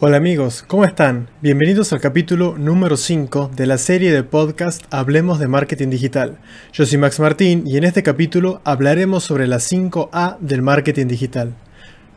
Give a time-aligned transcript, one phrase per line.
[0.00, 1.28] Hola amigos, ¿cómo están?
[1.42, 6.38] Bienvenidos al capítulo número 5 de la serie de podcast Hablemos de Marketing Digital.
[6.72, 11.56] Yo soy Max Martín y en este capítulo hablaremos sobre las 5A del marketing digital.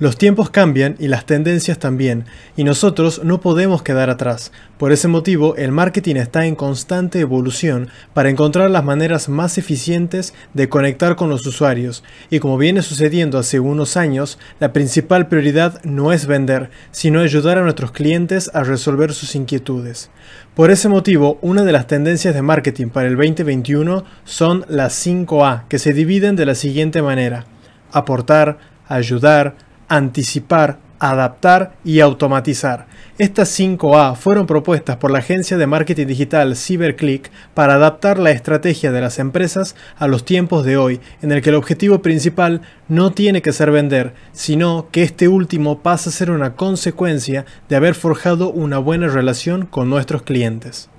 [0.02, 2.26] Los tiempos cambian y las tendencias también,
[2.58, 4.52] y nosotros no podemos quedar atrás.
[4.80, 10.34] Por ese motivo, el marketing está en constante evolución para encontrar las maneras más eficientes
[10.56, 15.80] de conectar con los usuarios, y como viene sucediendo hace unos años, la principal prioridad
[15.84, 20.10] no es vender, sino ayudar a nuestros clientes a resolver sus inquietudes.
[20.56, 25.68] Por ese motivo, una de las tendencias de marketing para el 2021 son las 5A,
[25.68, 27.46] que se dividen de la siguiente manera.
[27.92, 32.88] Aportar, ayudar, anticipar, adaptar y automatizar.
[33.18, 38.92] Estas 5A fueron propuestas por la agencia de marketing digital CyberClick para adaptar la estrategia
[38.92, 43.12] de las empresas a los tiempos de hoy, en el que el objetivo principal no
[43.12, 47.96] tiene que ser vender, sino que este último pasa a ser una consecuencia de haber
[47.96, 50.90] forjado una buena relación con nuestros clientes.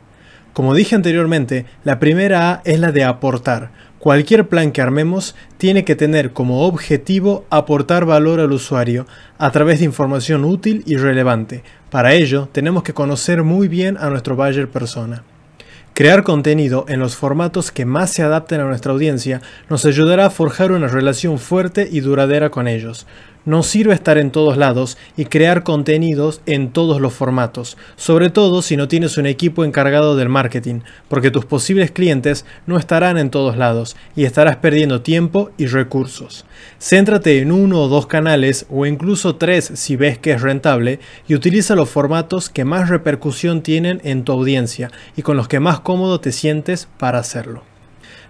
[0.52, 3.70] Como dije anteriormente, la primera A es la de aportar.
[4.02, 9.06] Cualquier plan que armemos tiene que tener como objetivo aportar valor al usuario
[9.38, 11.62] a través de información útil y relevante.
[11.88, 15.22] Para ello, tenemos que conocer muy bien a nuestro buyer persona.
[15.94, 20.30] Crear contenido en los formatos que más se adapten a nuestra audiencia nos ayudará a
[20.30, 23.06] forjar una relación fuerte y duradera con ellos.
[23.44, 28.62] No sirve estar en todos lados y crear contenidos en todos los formatos, sobre todo
[28.62, 33.30] si no tienes un equipo encargado del marketing, porque tus posibles clientes no estarán en
[33.30, 36.44] todos lados y estarás perdiendo tiempo y recursos.
[36.80, 41.34] Céntrate en uno o dos canales o incluso tres si ves que es rentable y
[41.34, 45.80] utiliza los formatos que más repercusión tienen en tu audiencia y con los que más
[45.80, 47.64] cómodo te sientes para hacerlo.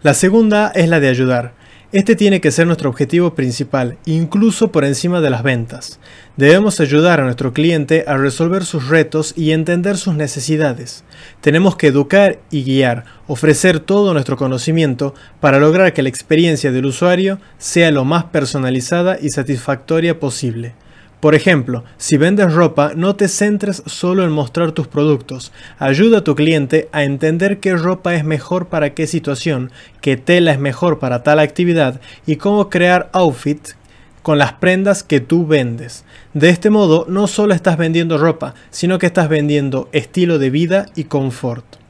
[0.02, 1.52] La segunda es la de ayudar.
[1.92, 6.00] Este tiene que ser nuestro objetivo principal, incluso por encima de las ventas.
[6.38, 11.04] Debemos ayudar a nuestro cliente a resolver sus retos y entender sus necesidades.
[11.42, 16.86] Tenemos que educar y guiar, ofrecer todo nuestro conocimiento para lograr que la experiencia del
[16.86, 20.72] usuario sea lo más personalizada y satisfactoria posible.
[21.22, 25.52] Por ejemplo, si vendes ropa, no te centres solo en mostrar tus productos.
[25.78, 30.50] Ayuda a tu cliente a entender qué ropa es mejor para qué situación, qué tela
[30.50, 33.76] es mejor para tal actividad y cómo crear outfits
[34.22, 36.04] con las prendas que tú vendes.
[36.34, 40.86] De este modo, no solo estás vendiendo ropa, sino que estás vendiendo estilo de vida
[40.96, 41.81] y confort.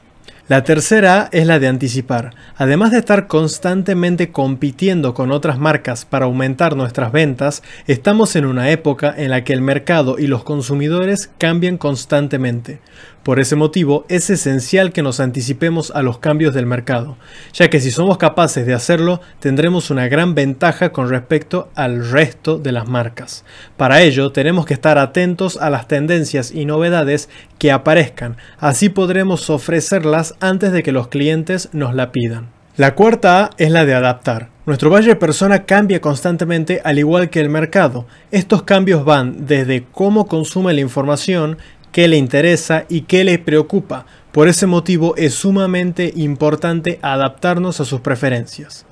[0.49, 2.31] La tercera es la de anticipar.
[2.57, 8.69] Además de estar constantemente compitiendo con otras marcas para aumentar nuestras ventas, estamos en una
[8.69, 12.81] época en la que el mercado y los consumidores cambian constantemente.
[13.23, 17.15] Por ese motivo, es esencial que nos anticipemos a los cambios del mercado,
[17.53, 22.57] ya que si somos capaces de hacerlo, tendremos una gran ventaja con respecto al resto
[22.57, 23.45] de las marcas.
[23.77, 27.29] Para ello, tenemos que estar atentos a las tendencias y novedades
[27.59, 32.49] que aparezcan, así podremos ofrecerlas antes de que los clientes nos la pidan.
[32.75, 34.49] La cuarta A es la de adaptar.
[34.65, 38.07] Nuestro valle persona cambia constantemente al igual que el mercado.
[38.31, 41.57] Estos cambios van desde cómo consume la información,
[41.91, 44.05] qué le interesa y qué le preocupa.
[44.31, 48.85] Por ese motivo es sumamente importante adaptarnos a sus preferencias.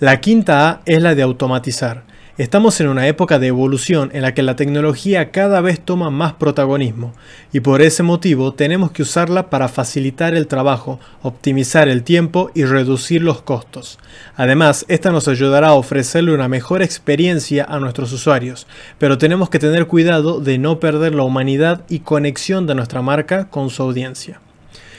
[0.00, 2.04] La quinta A es la de automatizar.
[2.38, 6.34] Estamos en una época de evolución en la que la tecnología cada vez toma más
[6.34, 7.14] protagonismo
[7.50, 12.66] y por ese motivo tenemos que usarla para facilitar el trabajo, optimizar el tiempo y
[12.66, 13.98] reducir los costos.
[14.36, 18.66] Además, esta nos ayudará a ofrecerle una mejor experiencia a nuestros usuarios,
[18.98, 23.48] pero tenemos que tener cuidado de no perder la humanidad y conexión de nuestra marca
[23.48, 24.42] con su audiencia.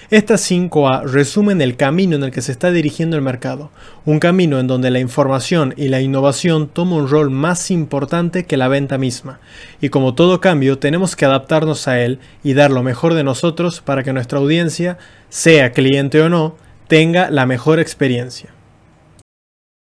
[0.10, 3.72] Estas 5A resumen el camino en el que se está dirigiendo el mercado,
[4.06, 8.56] un camino en donde la información y la innovación toman un rol más importante que
[8.56, 9.42] la venta misma,
[9.82, 13.82] y como todo cambio tenemos que adaptarnos a él y dar lo mejor de nosotros
[13.82, 14.98] para que nuestra audiencia,
[15.28, 16.56] sea cliente o no,
[16.88, 18.57] tenga la mejor experiencia.